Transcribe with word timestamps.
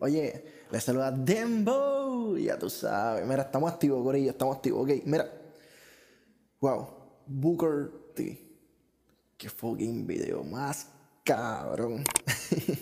Oye, 0.00 0.44
les 0.70 0.82
saluda 0.82 1.10
Dembo. 1.10 2.36
Ya 2.36 2.58
tú 2.58 2.70
sabes. 2.70 3.26
Mira, 3.26 3.42
estamos 3.42 3.72
activos, 3.72 4.02
Corillo. 4.02 4.30
Estamos 4.30 4.56
activos. 4.56 4.82
Ok, 4.82 5.02
mira. 5.04 5.30
Wow. 6.60 6.88
Booker 7.26 7.90
T. 8.14 8.50
Qué 9.36 9.48
fucking 9.48 10.06
video 10.06 10.42
más 10.44 10.88
cabrón. 11.24 12.04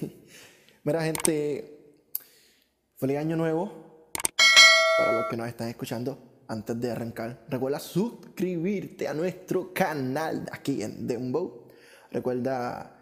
mira, 0.84 1.02
gente. 1.02 1.96
Feliz 2.96 3.18
año 3.18 3.36
nuevo. 3.36 4.10
Para 4.98 5.12
los 5.12 5.26
que 5.26 5.36
nos 5.36 5.48
están 5.48 5.68
escuchando. 5.68 6.28
Antes 6.50 6.80
de 6.80 6.90
arrancar, 6.90 7.44
recuerda 7.48 7.78
suscribirte 7.78 9.06
a 9.06 9.12
nuestro 9.12 9.74
canal 9.74 10.48
aquí 10.50 10.82
en 10.82 11.06
Dembo. 11.06 11.68
Recuerda 12.10 12.98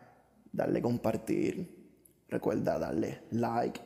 darle 0.51 0.83
compartir, 0.83 1.76
recuerda 2.29 2.79
darle 2.79 3.23
like, 3.31 3.81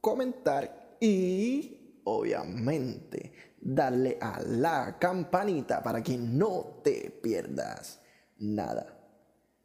comentar 0.00 0.96
y 1.00 2.00
obviamente 2.04 3.32
darle 3.60 4.18
a 4.20 4.40
la 4.42 4.98
campanita 4.98 5.82
para 5.82 6.02
que 6.02 6.16
no 6.16 6.80
te 6.82 7.10
pierdas 7.22 8.00
nada. 8.38 8.98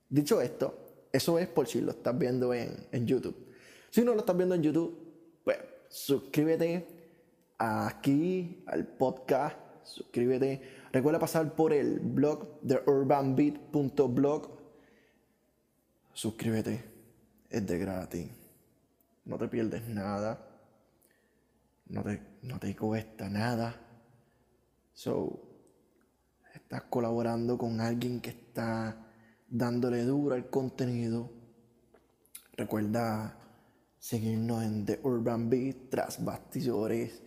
Dicho 0.09 0.41
esto, 0.41 1.07
eso 1.11 1.39
es 1.39 1.47
por 1.47 1.67
si 1.67 1.81
lo 1.81 1.91
estás 1.91 2.17
viendo 2.17 2.53
en, 2.53 2.87
en 2.91 3.05
YouTube. 3.05 3.35
Si 3.89 4.03
no 4.03 4.13
lo 4.13 4.19
estás 4.19 4.35
viendo 4.35 4.55
en 4.55 4.63
YouTube, 4.63 4.97
pues 5.43 5.57
suscríbete 5.89 6.87
aquí 7.57 8.63
al 8.67 8.85
podcast, 8.85 9.57
suscríbete. 9.83 10.61
Recuerda 10.91 11.19
pasar 11.19 11.55
por 11.55 11.73
el 11.73 11.99
blog 11.99 12.59
de 12.61 12.81
urbanbeat.blog 12.85 14.55
suscríbete, 16.15 16.83
es 17.49 17.65
de 17.65 17.77
gratis, 17.77 18.29
no 19.25 19.37
te 19.37 19.47
pierdes 19.47 19.87
nada, 19.87 20.45
no 21.87 22.03
te, 22.03 22.21
no 22.43 22.59
te 22.59 22.75
cuesta 22.75 23.29
nada. 23.29 23.75
So, 24.93 25.41
estás 26.53 26.83
colaborando 26.83 27.57
con 27.57 27.81
alguien 27.81 28.21
que 28.21 28.29
está 28.31 29.07
dándole 29.47 30.03
duro 30.03 30.35
al 30.35 30.49
contenido. 30.49 31.31
Recuerda 32.53 33.37
seguirnos 33.99 34.63
en 34.63 34.85
The 34.85 34.99
Urban 35.03 35.49
Beat, 35.49 35.89
Tras 35.89 36.23
Bastidores, 36.23 37.21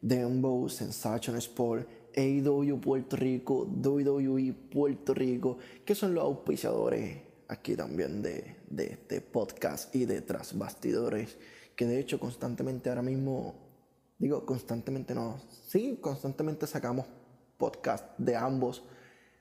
Dembow, 0.00 0.68
Sensation 0.68 1.36
Sport, 1.36 1.88
AEW 2.16 2.80
Puerto 2.80 3.16
Rico, 3.16 3.64
WWE 3.64 4.52
Puerto 4.52 5.14
Rico, 5.14 5.58
que 5.84 5.94
son 5.94 6.14
los 6.14 6.24
auspiciadores 6.24 7.33
aquí 7.48 7.76
también 7.76 8.22
de, 8.22 8.56
este 8.76 9.20
podcast 9.20 9.94
y 9.94 10.04
de 10.06 10.20
Tras 10.22 10.56
Bastidores, 10.56 11.36
que 11.76 11.86
de 11.86 11.98
hecho 11.98 12.18
constantemente 12.18 12.88
ahora 12.88 13.02
mismo, 13.02 13.54
digo 14.18 14.44
constantemente 14.46 15.14
no, 15.14 15.40
sí, 15.66 15.98
constantemente 16.00 16.66
sacamos 16.66 17.06
podcast 17.56 18.18
de 18.18 18.36
ambos 18.36 18.82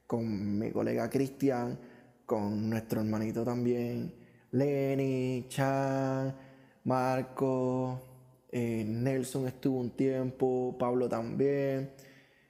con 0.08 0.60
mi 0.60 0.72
colega 0.72 1.10
Cristian, 1.10 1.80
con 2.26 2.70
nuestro 2.70 3.02
hermanito 3.02 3.44
también, 3.44 4.14
Lenny, 4.52 5.46
Chan, 5.50 6.36
Marco, 6.84 8.00
eh, 8.52 8.84
Nelson 8.86 9.48
estuvo 9.48 9.80
un 9.80 9.92
tiempo, 9.92 10.76
Pablo 10.78 11.10
también. 11.10 11.92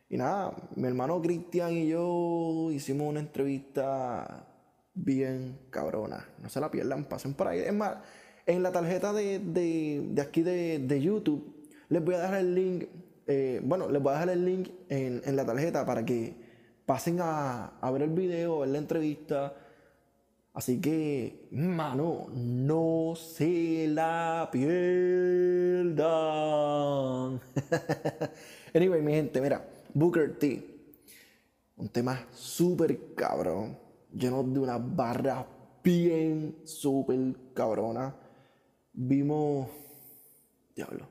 Y 0.10 0.18
nada, 0.18 0.54
mi 0.76 0.88
hermano 0.88 1.22
Cristian 1.22 1.72
y 1.72 1.88
yo 1.88 2.70
hicimos 2.72 3.08
una 3.10 3.20
entrevista 3.20 4.53
bien 4.94 5.60
cabrona. 5.70 6.28
No 6.42 6.50
se 6.50 6.60
la 6.60 6.70
pierdan, 6.72 7.06
pasen 7.06 7.34
por 7.34 7.48
ahí. 7.48 7.60
Es 7.60 7.74
más, 7.74 7.98
en 8.46 8.64
la 8.64 8.72
tarjeta 8.72 9.14
de, 9.14 10.16
aquí 10.22 10.42
de, 10.44 11.02
YouTube 11.02 11.56
les 11.90 12.04
voy 12.04 12.16
a 12.16 12.20
dejar 12.20 12.40
el 12.40 12.56
link. 12.56 12.86
Eh, 13.28 13.62
bueno, 13.64 13.90
les 13.90 14.02
voy 14.02 14.12
a 14.12 14.14
dejar 14.16 14.30
el 14.30 14.46
link 14.46 14.70
en, 14.90 15.36
la 15.36 15.46
tarjeta 15.46 15.86
para 15.86 16.04
que 16.06 16.36
pasen 16.86 17.20
a, 17.22 17.80
ver 17.92 18.04
el 18.04 18.12
video, 18.12 18.60
ver 18.60 18.70
la 18.70 18.78
entrevista. 18.78 19.56
Así 20.54 20.80
que, 20.80 21.48
mano, 21.52 22.28
no 22.32 23.16
se 23.16 23.88
la 23.88 24.50
pierdan. 24.52 26.04
anyway, 28.76 29.02
mi 29.02 29.14
gente, 29.14 29.42
mira, 29.42 29.66
Booker 29.94 30.38
T. 30.38 30.70
Un 31.76 31.90
tema 31.90 32.28
súper 32.32 33.16
cabrón 33.16 33.83
lleno 34.14 34.44
de 34.44 34.60
una 34.60 34.78
barra 34.78 35.48
bien 35.84 36.62
súper 36.66 37.54
cabrona. 37.54 38.16
Vimos. 38.94 39.70
Diablo. 40.76 41.08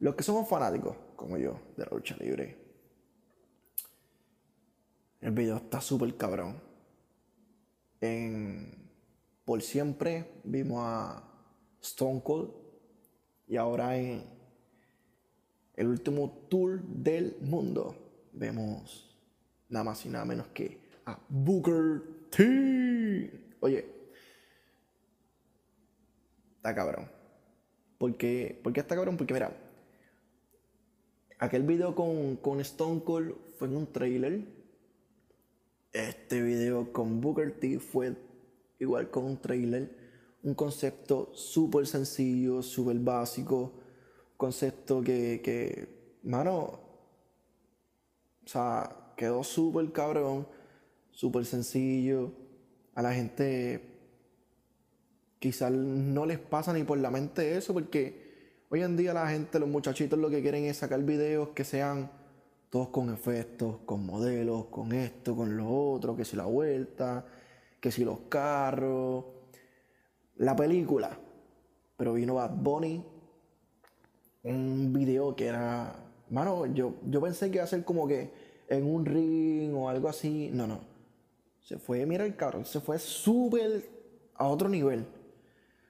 Los 0.00 0.14
que 0.14 0.22
somos 0.22 0.48
fanáticos, 0.48 0.96
como 1.14 1.36
yo, 1.38 1.58
de 1.76 1.84
la 1.84 1.90
lucha 1.90 2.16
libre. 2.18 2.64
El 5.20 5.32
video 5.32 5.56
está 5.56 5.80
súper 5.80 6.16
cabrón. 6.16 6.60
En 8.00 8.90
Por 9.44 9.62
siempre 9.62 10.40
vimos 10.44 10.80
a 10.82 11.22
Stone 11.80 12.22
Cold. 12.22 12.50
Y 13.48 13.56
ahora 13.56 13.96
en 13.96 14.24
el 15.74 15.86
último 15.86 16.46
tour 16.50 16.82
del 16.82 17.36
mundo 17.40 17.94
vemos 18.32 19.16
nada 19.68 19.84
más 19.84 20.04
y 20.04 20.08
nada 20.08 20.24
menos 20.24 20.48
que 20.48 20.85
a 21.06 21.18
Booker 21.28 22.02
T. 22.30 23.56
Oye, 23.60 23.86
está 26.56 26.74
cabrón. 26.74 27.08
¿Por 27.96 28.16
qué, 28.16 28.60
está 28.74 28.94
cabrón? 28.94 29.16
Porque 29.16 29.32
mira, 29.32 29.56
aquel 31.38 31.62
video 31.62 31.94
con, 31.94 32.36
con 32.36 32.60
Stone 32.60 33.02
Cold 33.04 33.34
fue 33.56 33.68
en 33.68 33.76
un 33.76 33.92
trailer. 33.92 34.44
Este 35.92 36.42
video 36.42 36.92
con 36.92 37.20
Booker 37.20 37.58
T 37.58 37.78
fue 37.78 38.16
igual 38.78 39.10
con 39.10 39.24
un 39.24 39.40
trailer. 39.40 40.04
Un 40.42 40.54
concepto 40.54 41.30
súper 41.34 41.86
sencillo, 41.86 42.62
súper 42.62 42.98
básico. 42.98 43.72
Concepto 44.36 45.02
que, 45.02 45.40
que, 45.42 46.18
mano, 46.24 46.80
o 48.44 48.48
sea, 48.48 49.14
quedó 49.16 49.42
súper 49.42 49.90
cabrón 49.92 50.46
súper 51.16 51.46
sencillo. 51.46 52.32
A 52.94 53.02
la 53.02 53.12
gente 53.12 53.80
quizás 55.38 55.72
no 55.72 56.26
les 56.26 56.38
pasa 56.38 56.72
ni 56.72 56.84
por 56.84 56.98
la 56.98 57.10
mente 57.10 57.56
eso, 57.56 57.72
porque 57.72 58.62
hoy 58.70 58.82
en 58.82 58.96
día 58.96 59.12
la 59.12 59.28
gente, 59.28 59.58
los 59.58 59.68
muchachitos 59.68 60.18
lo 60.18 60.30
que 60.30 60.42
quieren 60.42 60.64
es 60.64 60.76
sacar 60.76 61.02
videos 61.02 61.48
que 61.50 61.64
sean 61.64 62.10
todos 62.70 62.88
con 62.88 63.12
efectos, 63.12 63.78
con 63.86 64.04
modelos, 64.04 64.66
con 64.66 64.92
esto, 64.92 65.34
con 65.34 65.56
lo 65.56 65.68
otro, 65.68 66.16
que 66.16 66.24
si 66.24 66.36
la 66.36 66.44
vuelta, 66.44 67.24
que 67.80 67.90
si 67.90 68.04
los 68.04 68.20
carros, 68.28 69.24
la 70.36 70.54
película. 70.54 71.18
Pero 71.96 72.12
vino 72.12 72.34
Bad 72.34 72.56
Bunny, 72.56 73.02
un 74.42 74.92
video 74.92 75.34
que 75.34 75.46
era, 75.46 75.96
mano, 76.28 76.66
yo, 76.66 76.96
yo 77.08 77.20
pensé 77.22 77.50
que 77.50 77.56
iba 77.56 77.64
a 77.64 77.68
ser 77.68 77.84
como 77.84 78.06
que 78.06 78.30
en 78.68 78.84
un 78.84 79.06
ring 79.06 79.74
o 79.74 79.88
algo 79.88 80.08
así, 80.08 80.50
no, 80.52 80.66
no 80.66 80.95
se 81.66 81.80
fue, 81.80 82.06
mira 82.06 82.24
el 82.24 82.36
carro, 82.36 82.64
se 82.64 82.80
fue 82.80 82.96
súper 82.96 83.90
a 84.34 84.46
otro 84.46 84.68
nivel. 84.68 85.04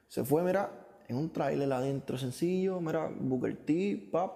Se 0.08 0.25
fue, 0.25 0.43
mira, 0.43 0.70
en 1.06 1.17
un 1.19 1.31
trailer 1.31 1.70
adentro 1.70 2.17
sencillo, 2.17 2.81
mira, 2.81 3.12
Booker 3.14 3.55
T, 3.67 4.08
pap, 4.11 4.32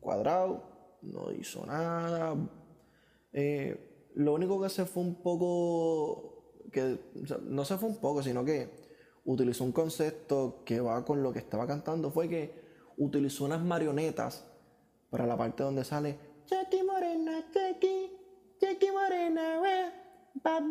cuadrado, 0.00 0.98
no 1.02 1.30
hizo 1.30 1.66
nada. 1.66 2.34
Eh, 3.34 4.08
lo 4.14 4.32
único 4.32 4.58
que 4.62 4.70
se 4.70 4.86
fue 4.86 5.02
un 5.02 5.22
poco, 5.22 6.54
que 6.72 6.98
no 7.42 7.66
se 7.66 7.76
fue 7.76 7.90
un 7.90 8.00
poco, 8.00 8.22
sino 8.22 8.42
que 8.42 8.70
utilizó 9.26 9.64
un 9.64 9.72
concepto 9.72 10.62
que 10.64 10.80
va 10.80 11.04
con 11.04 11.22
lo 11.22 11.34
que 11.34 11.40
estaba 11.40 11.66
cantando, 11.66 12.10
fue 12.10 12.30
que 12.30 12.54
utilizó 12.96 13.44
unas 13.44 13.62
marionetas 13.62 14.46
para 15.10 15.26
la 15.26 15.36
parte 15.36 15.64
donde 15.64 15.84
sale 15.84 16.18
Jackie 16.46 16.82
Morena, 16.82 17.44
Jackie, 17.52 18.10
Jackie 18.58 18.90
Morena, 18.90 19.99
Bad 20.34 20.62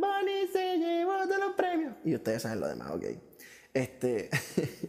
se 0.51 0.77
llevó 0.77 1.25
de 1.27 1.37
los 1.37 1.53
premios. 1.53 1.95
Y 2.03 2.15
ustedes 2.15 2.41
saben 2.41 2.59
lo 2.59 2.67
demás, 2.67 2.91
ok. 2.91 3.05
Este. 3.73 4.29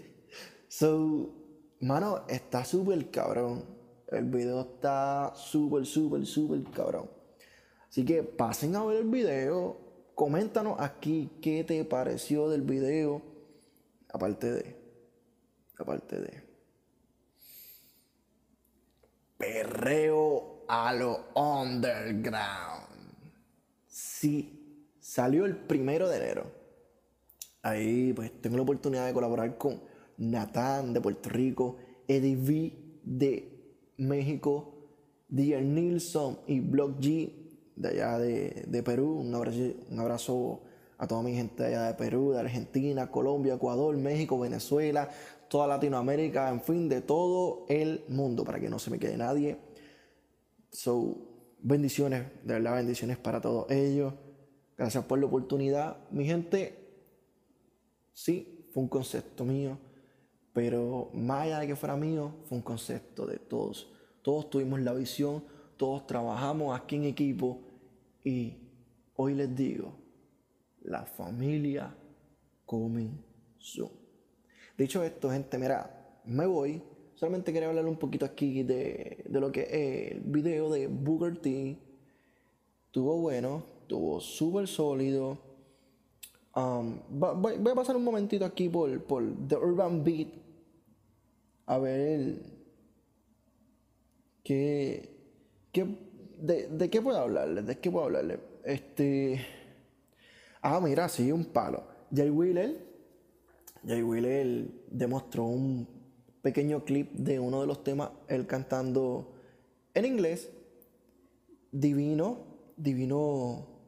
so, 0.68 1.34
mano, 1.80 2.24
está 2.28 2.64
súper 2.64 3.10
cabrón. 3.10 3.64
El 4.08 4.24
video 4.24 4.60
está 4.62 5.32
súper, 5.34 5.86
súper, 5.86 6.26
súper 6.26 6.62
cabrón. 6.72 7.10
Así 7.88 8.04
que 8.04 8.22
pasen 8.22 8.76
a 8.76 8.84
ver 8.84 8.98
el 8.98 9.08
video. 9.08 9.78
Coméntanos 10.14 10.80
aquí 10.80 11.30
qué 11.42 11.64
te 11.64 11.84
pareció 11.84 12.48
del 12.48 12.62
video. 12.62 13.22
Aparte 14.12 14.52
de. 14.52 14.76
Aparte 15.78 16.20
de. 16.20 16.42
Perreo 19.36 20.64
a 20.68 20.92
lo 20.92 21.28
underground. 21.34 22.86
Sí 23.86 24.59
Salió 25.10 25.44
el 25.44 25.56
primero 25.56 26.08
de 26.08 26.18
enero. 26.18 26.52
Ahí 27.62 28.12
pues 28.12 28.30
tengo 28.40 28.56
la 28.56 28.62
oportunidad 28.62 29.08
de 29.08 29.12
colaborar 29.12 29.58
con 29.58 29.82
Natán 30.18 30.92
de 30.92 31.00
Puerto 31.00 31.30
Rico, 31.30 31.78
Eddie 32.06 32.36
V 32.36 33.00
de 33.02 33.90
México, 33.96 34.72
Dear 35.28 35.62
Nilsson 35.62 36.38
y 36.46 36.60
Block 36.60 37.00
G 37.00 37.28
de 37.74 37.88
allá 37.88 38.18
de, 38.18 38.82
Perú. 38.84 39.18
Un 39.18 39.34
abrazo, 39.34 39.58
un 39.90 39.98
abrazo 39.98 40.60
a 40.96 41.08
toda 41.08 41.24
mi 41.24 41.34
gente 41.34 41.64
allá 41.64 41.88
de 41.88 41.94
Perú, 41.94 42.30
de 42.30 42.38
Argentina, 42.38 43.10
Colombia, 43.10 43.54
Ecuador, 43.54 43.96
México, 43.96 44.38
Venezuela, 44.38 45.10
toda 45.48 45.66
Latinoamérica, 45.66 46.50
en 46.50 46.60
fin, 46.60 46.88
de 46.88 47.00
todo 47.00 47.66
el 47.68 48.04
mundo, 48.06 48.44
para 48.44 48.60
que 48.60 48.70
no 48.70 48.78
se 48.78 48.92
me 48.92 49.00
quede 49.00 49.16
nadie. 49.16 49.58
So, 50.70 51.16
bendiciones, 51.58 52.26
de 52.44 52.54
verdad, 52.54 52.76
bendiciones 52.76 53.18
para 53.18 53.40
todos 53.40 53.68
ellos. 53.72 54.14
Gracias 54.80 55.04
por 55.04 55.18
la 55.18 55.26
oportunidad. 55.26 55.98
Mi 56.10 56.24
gente, 56.24 56.74
sí, 58.14 58.66
fue 58.72 58.82
un 58.82 58.88
concepto 58.88 59.44
mío, 59.44 59.76
pero 60.54 61.10
más 61.12 61.42
allá 61.42 61.58
de 61.58 61.66
que 61.66 61.76
fuera 61.76 61.96
mío, 61.96 62.32
fue 62.46 62.56
un 62.56 62.62
concepto 62.62 63.26
de 63.26 63.36
todos. 63.36 63.92
Todos 64.22 64.48
tuvimos 64.48 64.80
la 64.80 64.94
visión, 64.94 65.44
todos 65.76 66.06
trabajamos 66.06 66.74
aquí 66.80 66.96
en 66.96 67.04
equipo 67.04 67.60
y 68.24 68.56
hoy 69.16 69.34
les 69.34 69.54
digo, 69.54 69.92
la 70.80 71.04
familia 71.04 71.94
comenzó. 72.64 73.92
Dicho 74.78 75.04
esto, 75.04 75.30
gente, 75.30 75.58
mira, 75.58 76.22
me 76.24 76.46
voy. 76.46 76.82
Solamente 77.16 77.52
quería 77.52 77.68
hablar 77.68 77.84
un 77.84 77.98
poquito 77.98 78.24
aquí 78.24 78.62
de, 78.62 79.26
lo 79.28 79.52
que 79.52 79.60
es 79.60 80.12
el 80.12 80.20
video 80.20 80.70
de 80.70 80.86
Booker 80.86 81.36
T. 81.36 81.76
Tuvo 82.90 83.18
bueno, 83.18 83.78
tuvo 83.90 84.20
súper 84.20 84.68
sólido. 84.68 85.36
Um, 86.54 87.00
voy 87.10 87.72
a 87.72 87.74
pasar 87.74 87.96
un 87.96 88.04
momentito 88.04 88.44
aquí 88.44 88.68
por, 88.68 89.02
por 89.02 89.24
The 89.48 89.56
Urban 89.56 90.04
Beat. 90.04 90.28
A 91.66 91.78
ver 91.78 92.36
qué, 94.44 95.10
de, 96.38 96.68
de, 96.68 96.90
qué 96.90 97.02
puedo 97.02 97.18
hablarle, 97.18 97.62
de 97.62 97.78
qué 97.78 97.90
puedo 97.90 98.06
hablarle. 98.06 98.38
Este, 98.64 99.44
ah, 100.62 100.80
mira, 100.80 101.08
sí, 101.08 101.32
un 101.32 101.46
palo. 101.46 101.82
Jay 102.14 102.30
Wheeler, 102.30 102.86
Jay 103.84 104.02
Wheeler 104.02 104.68
demostró 104.88 105.44
un 105.46 105.88
pequeño 106.42 106.84
clip 106.84 107.10
de 107.12 107.40
uno 107.40 107.60
de 107.60 107.66
los 107.66 107.82
temas, 107.82 108.10
él 108.28 108.46
cantando 108.46 109.34
en 109.94 110.04
inglés. 110.04 110.48
Divino, 111.72 112.38
Divino 112.76 113.79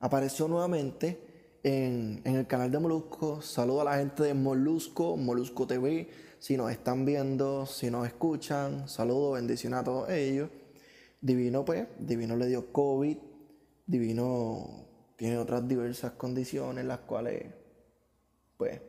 apareció 0.00 0.48
nuevamente 0.48 1.28
en, 1.62 2.22
el 2.24 2.46
canal 2.46 2.70
de 2.70 2.78
Molusco. 2.78 3.42
Saludo 3.42 3.82
a 3.82 3.84
la 3.84 3.98
gente 3.98 4.22
de 4.22 4.34
Molusco, 4.34 5.16
Molusco 5.16 5.66
TV. 5.66 6.08
Si 6.38 6.56
nos 6.56 6.70
están 6.70 7.04
viendo, 7.04 7.66
si 7.66 7.90
nos 7.90 8.06
escuchan, 8.06 8.88
saludo, 8.88 9.32
bendición 9.32 9.74
a 9.74 9.82
todos 9.82 10.10
ellos. 10.10 10.50
Divino, 11.20 11.64
pues, 11.64 11.88
Divino 11.98 12.36
le 12.36 12.46
dio 12.46 12.72
COVID. 12.72 13.18
Divino 13.86 14.86
tiene 15.16 15.38
otras 15.38 15.66
diversas 15.66 16.12
condiciones, 16.12 16.84
las 16.84 17.00
cuales, 17.00 17.52
pues, 18.56 18.80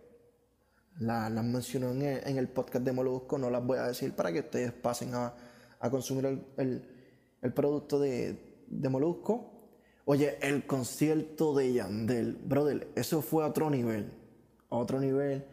las, 1.00 1.31
mencionó 1.31 1.91
en 1.91 2.38
el, 2.38 2.50
podcast 2.50 2.85
de 2.85 2.91
Molusco. 2.91 3.38
No 3.39 3.50
las 3.50 3.65
voy 3.65 3.79
a 3.79 3.88
decir 3.88 4.13
para 4.13 4.31
que 4.31 4.41
ustedes 4.41 4.71
pasen 4.73 5.15
a, 5.15 5.33
consumir 5.89 6.44
el, 6.57 7.53
producto 7.55 8.00
de, 8.00 8.65
de 8.67 8.89
Molusco. 8.89 9.58
Oye, 10.11 10.39
el 10.41 10.65
concierto 10.65 11.53
de 11.53 11.71
Yandel, 11.71 12.33
brother, 12.33 12.88
eso 12.95 13.21
fue 13.21 13.44
a 13.44 13.47
otro 13.47 13.69
nivel. 13.69 14.11
A 14.71 14.77
otro 14.77 15.00
nivel. 15.00 15.45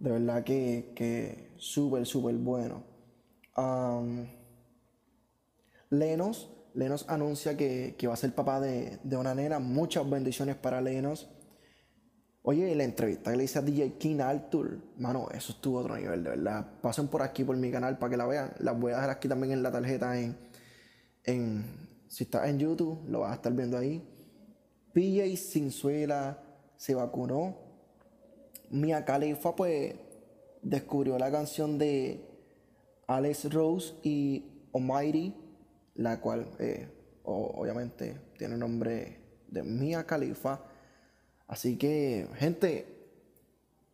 De 0.00 0.10
verdad 0.10 0.42
que, 0.42 0.90
que 0.96 1.52
súper, 1.58 2.04
súper 2.04 2.34
bueno. 2.34 2.82
Lenos, 5.90 6.50
Lenos 6.74 7.06
anuncia 7.08 7.56
que, 7.56 7.96
va 8.08 8.14
a 8.14 8.16
ser 8.16 8.34
papá 8.34 8.58
de, 8.58 8.98
una 9.16 9.32
nena. 9.32 9.60
Muchas 9.60 10.10
bendiciones 10.10 10.56
para 10.56 10.80
Lenos. 10.80 11.30
Oye, 12.42 12.74
la 12.74 12.82
entrevista 12.82 13.30
que 13.30 13.36
le 13.36 13.44
hice 13.44 13.60
a 13.60 13.62
DJ 13.62 13.96
King 13.96 14.18
Arthur, 14.18 14.76
mano, 14.98 15.28
eso 15.32 15.52
estuvo 15.52 15.78
a 15.78 15.82
otro 15.82 15.96
nivel, 15.96 16.24
de 16.24 16.30
verdad. 16.30 16.66
Pasen 16.82 17.06
por 17.06 17.22
aquí, 17.22 17.44
por 17.44 17.56
mi 17.56 17.70
canal, 17.70 17.96
para 17.96 18.10
que 18.10 18.16
la 18.16 18.26
vean. 18.26 18.54
Las 18.58 18.76
voy 18.76 18.90
a 18.90 18.96
dejar 18.96 19.10
aquí 19.10 19.28
también 19.28 19.52
en 19.52 19.62
la 19.62 19.70
tarjeta 19.70 20.18
en, 20.18 20.36
en 21.22 21.93
si 22.08 22.24
estás 22.24 22.48
en 22.48 22.58
YouTube, 22.58 23.00
lo 23.08 23.20
vas 23.20 23.32
a 23.32 23.34
estar 23.34 23.52
viendo 23.52 23.76
ahí. 23.76 24.02
PJ 24.92 25.36
Sinzuela 25.36 26.42
se 26.76 26.94
vacunó. 26.94 27.56
Mia 28.70 29.04
Khalifa, 29.04 29.54
pues, 29.54 29.94
descubrió 30.62 31.18
la 31.18 31.30
canción 31.30 31.78
de 31.78 32.24
Alex 33.06 33.52
Rose 33.52 33.94
y 34.02 34.44
Almighty, 34.72 35.34
la 35.94 36.20
cual, 36.20 36.48
eh, 36.58 36.88
obviamente, 37.24 38.20
tiene 38.38 38.54
el 38.54 38.60
nombre 38.60 39.18
de 39.48 39.62
Mia 39.62 40.04
Khalifa. 40.04 40.62
Así 41.46 41.76
que, 41.76 42.28
gente, 42.36 42.94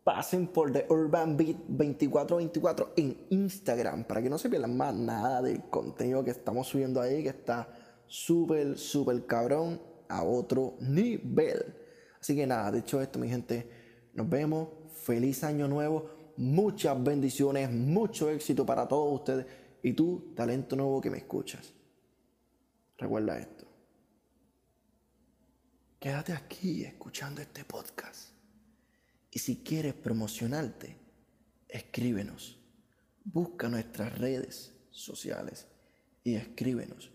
pasen 0.04 0.46
por 0.46 0.72
The 0.72 0.86
Urban 0.88 1.36
Beat 1.36 1.56
2424 1.68 2.92
en 2.96 3.16
Instagram 3.30 4.04
para 4.04 4.22
que 4.22 4.30
no 4.30 4.38
se 4.38 4.48
pierdan 4.48 4.76
más 4.76 4.94
nada 4.94 5.42
del 5.42 5.62
contenido 5.64 6.24
que 6.24 6.30
estamos 6.30 6.68
subiendo 6.68 7.00
ahí, 7.00 7.22
que 7.22 7.28
está 7.28 7.68
súper, 8.10 8.76
súper 8.76 9.24
cabrón 9.24 9.80
a 10.08 10.24
otro 10.24 10.76
nivel. 10.80 11.76
Así 12.20 12.34
que 12.34 12.46
nada, 12.46 12.70
dicho 12.72 13.00
esto, 13.00 13.18
mi 13.18 13.28
gente, 13.28 14.10
nos 14.12 14.28
vemos. 14.28 14.68
Feliz 15.04 15.44
año 15.44 15.66
nuevo. 15.68 16.32
Muchas 16.36 17.02
bendiciones, 17.02 17.70
mucho 17.70 18.28
éxito 18.28 18.66
para 18.66 18.86
todos 18.86 19.20
ustedes 19.20 19.46
y 19.82 19.92
tú, 19.92 20.32
talento 20.34 20.76
nuevo 20.76 21.00
que 21.00 21.10
me 21.10 21.18
escuchas. 21.18 21.72
Recuerda 22.98 23.38
esto. 23.38 23.66
Quédate 25.98 26.32
aquí 26.32 26.84
escuchando 26.84 27.40
este 27.40 27.64
podcast. 27.64 28.30
Y 29.30 29.38
si 29.38 29.62
quieres 29.62 29.94
promocionarte, 29.94 30.96
escríbenos. 31.68 32.58
Busca 33.22 33.68
nuestras 33.68 34.18
redes 34.18 34.74
sociales 34.90 35.66
y 36.24 36.34
escríbenos 36.34 37.12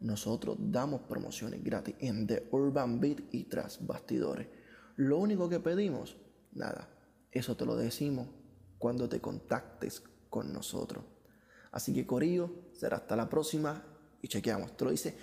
nosotros 0.00 0.56
damos 0.58 1.02
promociones 1.02 1.62
gratis 1.62 1.94
en 1.98 2.26
The 2.26 2.48
Urban 2.50 3.00
Beat 3.00 3.22
y 3.32 3.44
tras 3.44 3.86
bastidores. 3.86 4.48
Lo 4.96 5.18
único 5.18 5.48
que 5.48 5.60
pedimos, 5.60 6.16
nada, 6.52 6.88
eso 7.30 7.56
te 7.56 7.64
lo 7.64 7.76
decimos 7.76 8.28
cuando 8.78 9.08
te 9.08 9.20
contactes 9.20 10.02
con 10.28 10.52
nosotros. 10.52 11.04
Así 11.72 11.94
que 11.94 12.06
Corillo, 12.06 12.50
será 12.72 12.96
hasta 12.96 13.14
la 13.14 13.28
próxima 13.28 13.84
y 14.22 14.28
chequeamos. 14.28 14.76
Te 14.76 14.84
lo 14.84 14.90
dice 14.90 15.16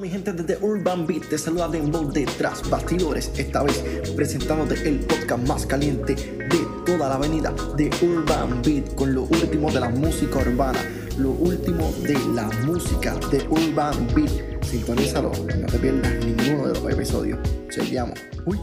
mi 0.00 0.08
gente 0.08 0.32
desde 0.32 0.56
Urban 0.64 1.06
Beat, 1.06 1.28
te 1.28 1.36
saluda 1.36 1.68
Dembow 1.68 2.10
detrás 2.10 2.68
bastidores, 2.70 3.30
esta 3.36 3.62
vez 3.62 3.82
presentándote 4.16 4.88
el 4.88 5.00
podcast 5.00 5.46
más 5.46 5.66
caliente 5.66 6.14
de 6.14 6.66
toda 6.86 7.10
la 7.10 7.16
avenida 7.16 7.52
de 7.76 7.90
Urban 8.00 8.62
Beat 8.62 8.94
con 8.94 9.14
lo 9.14 9.24
último 9.24 9.70
de 9.70 9.80
la 9.80 9.90
música 9.90 10.38
urbana, 10.38 10.78
lo 11.18 11.32
último 11.32 11.92
de 12.02 12.18
la 12.34 12.48
música 12.64 13.14
de 13.30 13.46
Urban 13.50 14.06
Beat. 14.14 14.64
Sintonízalo, 14.64 15.32
no 15.32 15.66
te 15.66 15.78
pierdas 15.78 16.24
ninguno 16.24 16.68
de 16.68 16.80
los 16.80 16.92
episodios. 16.92 17.38
Seguimos. 17.68 18.18
Uy. 18.46 18.58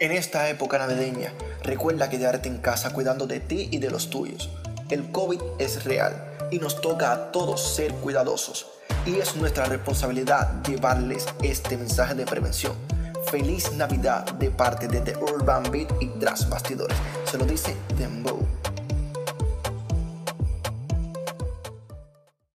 En 0.00 0.12
esta 0.12 0.48
época 0.48 0.78
navideña, 0.78 1.32
recuerda 1.64 2.08
quedarte 2.08 2.48
en 2.48 2.58
casa 2.58 2.92
cuidando 2.92 3.26
de 3.26 3.40
ti 3.40 3.68
y 3.72 3.78
de 3.78 3.90
los 3.90 4.10
tuyos. 4.10 4.48
El 4.90 5.10
COVID 5.10 5.40
es 5.58 5.82
real 5.82 6.14
y 6.52 6.60
nos 6.60 6.80
toca 6.80 7.12
a 7.12 7.32
todos 7.32 7.74
ser 7.74 7.92
cuidadosos. 7.94 8.68
Y 9.04 9.16
es 9.16 9.34
nuestra 9.34 9.64
responsabilidad 9.64 10.62
llevarles 10.62 11.26
este 11.42 11.76
mensaje 11.76 12.14
de 12.14 12.26
prevención. 12.26 12.74
Feliz 13.28 13.72
Navidad 13.72 14.24
de 14.34 14.52
parte 14.52 14.86
de 14.86 15.00
The 15.00 15.16
Urban 15.16 15.64
Beat 15.72 15.90
y 16.00 16.06
Tras 16.20 16.48
Bastidores. 16.48 16.96
Se 17.24 17.36
lo 17.36 17.44
dice 17.44 17.74
Dembow. 17.96 18.46